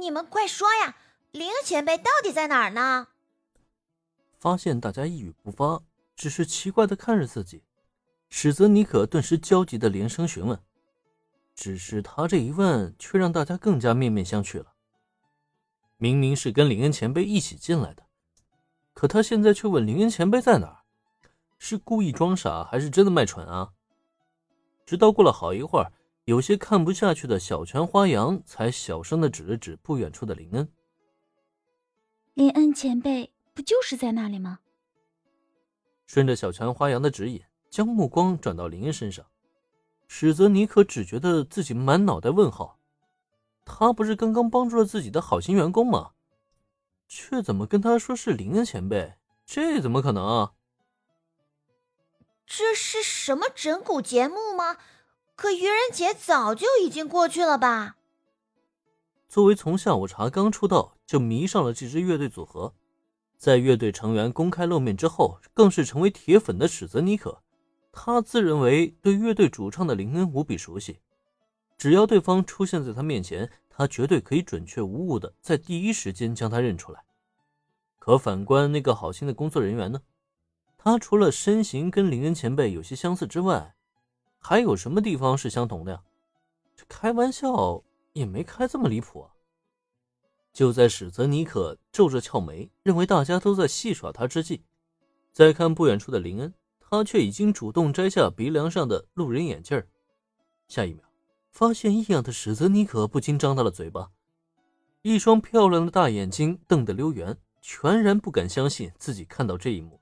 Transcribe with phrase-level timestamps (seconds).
[0.00, 0.96] 你们快说呀，
[1.30, 3.08] 林恩前辈到底在哪儿呢？
[4.38, 5.82] 发现大家一语不发，
[6.16, 7.62] 只是奇怪的看着自己，
[8.28, 10.58] 史泽尼可顿时焦急的连声询问。
[11.54, 14.72] 只是他这一问，却让大家更加面面相觑了。
[15.98, 18.06] 明明是跟林恩前辈一起进来的，
[18.94, 20.78] 可他现在却问林恩前辈在哪儿，
[21.58, 23.72] 是故意装傻，还是真的卖蠢啊？
[24.86, 25.92] 直到过了好一会儿，
[26.30, 30.72] 有些看不下去的小泉花阳才小声的指了指不远处的林恩
[32.34, 34.60] ：“林恩前辈不就是在那里吗？”
[36.06, 39.26] 顺着小泉花阳的指引，将目光转到林恩身上。
[40.06, 42.78] 史泽尼可只觉得自己满脑袋问号，
[43.64, 46.12] 他不是刚刚帮助了自己的好心员工吗？
[47.08, 49.14] 却怎么跟他说是林恩前辈？
[49.44, 50.52] 这怎么可能啊？
[52.46, 54.76] 这是什么整蛊节目吗？
[55.40, 57.96] 可愚人节早就已经过去了吧？
[59.26, 62.74] 作为从下午茶刚出道就迷上了这支乐队组合，
[63.38, 67.40] 在乐队成员公开露面之后，更是成为铁粉的史泽尼可。
[67.90, 70.98] 他自认为对乐队主唱的林恩无比熟悉，
[71.78, 77.02] 只要对方出现在他面前，他绝对可以准确无误的在第一时间将他认出来。
[77.98, 80.02] 可反观那个好心的工作人员呢？
[80.76, 83.74] 他除了身形跟林恩前辈有些相似之外，
[84.40, 86.02] 还有什么地方是相同的呀？
[86.74, 89.30] 这开玩笑也没开这么离谱啊！
[90.52, 94.64] 就在史泽尼可皱着俏眉，认为大家都在戏耍他之际，
[95.30, 96.52] 再看不远处的林恩。
[96.80, 99.80] 他却已经主动摘下鼻梁上的路人眼镜，
[100.66, 101.04] 下一秒，
[101.52, 104.10] 发现异样的史泽尼可不禁张大了嘴巴，
[105.02, 110.00] 一双漂亮的大眼睛瞪得溜圆，全然不敢相信自己看到这一幕。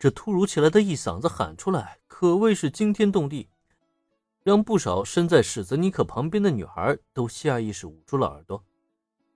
[0.00, 3.50] 这突如其来的一嗓子喊出来，可谓是惊天动地，
[4.42, 8.64] 让不少身在史泽尼克旁边的女孩都下意识捂住了耳朵。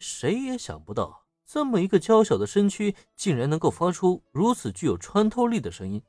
[0.00, 6.02] 谁也想不到，这么一个娇小的身躯，竟然能够发出如此具有穿透力的声音。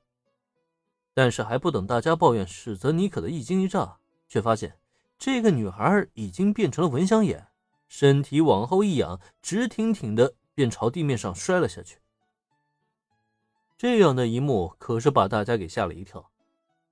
[1.14, 4.80] 但是还不等大家抱怨史泽尼克的一惊一乍，却发现
[5.20, 7.50] 这个女孩已经变成了蚊香眼，
[7.88, 12.00] 身体往后一仰，直挺挺的便朝地面上摔了下去。
[13.80, 16.30] 这样的一幕可是把大家给吓了一跳。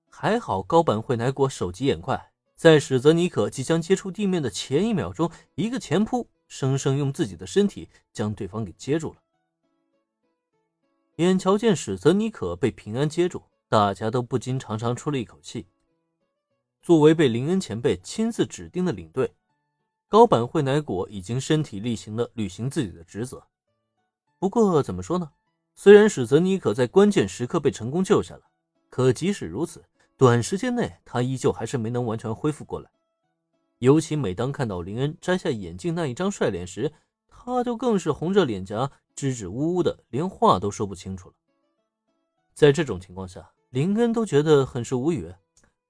[0.09, 6.29] 还好高坂惠乃果手疾眼快，在史泽尼可即将接触地面的前一秒钟，一个前扑。
[6.47, 9.17] 生生用自己的身体将对方给接住了。
[11.17, 15.67] 眼瞧见史泽尼可被平安接住，大家都不禁长长出了一口气。
[16.81, 19.35] 作为被林恩前辈亲自指定的领队，
[20.07, 23.43] 高坂惠乃果已经身体力行的履行自己的职责。
[24.39, 25.29] 不过怎么说呢？
[25.79, 28.41] 虽然史泽尼可在关键时刻被成功救下了，
[28.89, 29.85] 可即使如此，
[30.17, 32.89] 短时间内他依旧还是没能完全恢复过来。
[33.77, 36.91] 尤其每当看到林恩摘下眼镜那一张帅脸时，
[37.27, 41.35] 他就更是红着脸颊，支支吾吾的，连话都说不清楚了。
[42.55, 45.31] 在这种情况下，林恩都觉得很是无语，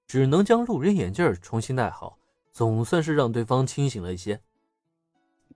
[0.06, 2.18] 只能将路人眼镜重新戴好，
[2.52, 4.42] 总算是让对方清醒了一些。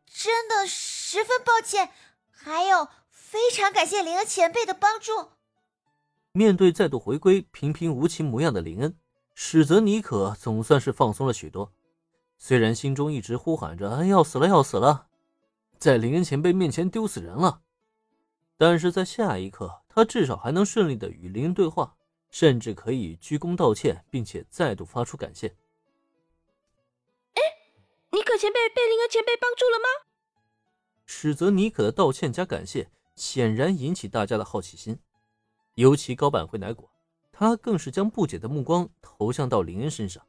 [0.06, 1.90] 真的十分抱歉，
[2.30, 2.88] 还有
[3.32, 5.30] 非常感谢林恩前辈的帮助。
[6.32, 8.94] 面对再度回归平平无奇模样的林恩，
[9.34, 11.72] 史泽尼可总算是放松了许多。
[12.36, 15.06] 虽然心中一直呼喊着要死了要死了，
[15.78, 17.62] 在林恩前辈面前丢死人了，
[18.58, 21.96] 但是在下一刻，他至少还能顺利的与林恩对话，
[22.30, 25.56] 甚至可以鞠躬道歉，并且再度发出感谢。
[27.32, 27.40] 哎，
[28.10, 29.86] 尼可前辈被林恩前辈帮助了吗？
[31.06, 34.98] 史泽尼可的道歉加感谢，显然引起大家的好奇心，
[35.74, 36.90] 尤其高板惠乃果，
[37.30, 40.24] 他更是将不解的目光投向到林恩身上，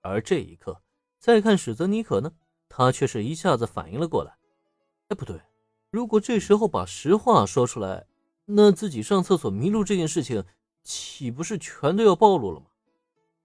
[0.00, 0.80] 而这一刻。
[1.18, 2.32] 再看史泽尼可呢，
[2.68, 4.34] 他却是一下子反应了过来。
[5.08, 5.40] 哎，不对，
[5.90, 8.06] 如果这时候把实话说出来，
[8.44, 10.44] 那自己上厕所迷路这件事情，
[10.82, 12.66] 岂不是全都要暴露了吗？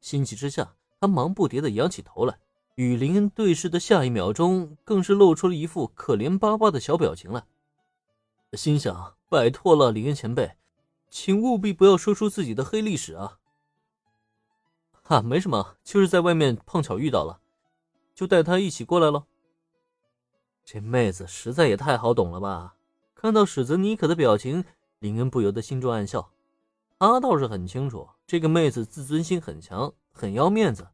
[0.01, 2.39] 心急之下，他忙不迭地仰起头来，
[2.75, 7.45] 与林恩对视的下一秒钟，更是露出了一副可怜巴巴的小表情来。
[8.53, 10.55] 心想：拜托了，林恩前辈，
[11.09, 13.39] 请务必不要说出自己的黑历史啊！
[15.03, 17.39] 哈，没什么，就是在外面碰巧遇到了。
[18.15, 19.25] 就带他一起过来了。
[20.65, 22.75] 这妹子实在也太好懂了吧！
[23.13, 24.65] 看到史泽尼可的表情，
[24.99, 26.31] 林恩不由得心中暗笑。
[26.99, 30.87] 他倒是很清楚，这个妹子自尊心很强，很要面子，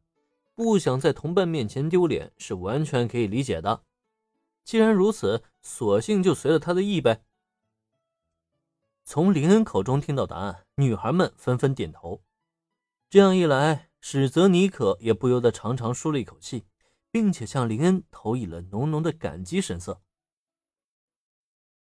[0.54, 3.82] 不想在同伴面前丢脸是完全可以理解的。
[4.64, 7.22] 既然如此，索性就随了他的意呗。
[9.04, 12.22] 从林恩口中听到答案，女孩们纷纷点头。
[13.08, 13.90] 这样一来。
[14.06, 16.66] 史泽尼可也不由得长长舒了一口气，
[17.10, 20.02] 并且向林恩投以了浓浓的感激神色。